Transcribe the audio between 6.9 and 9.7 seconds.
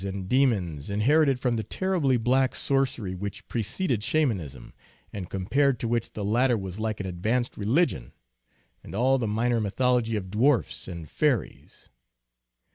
an advanced religion, and all the minor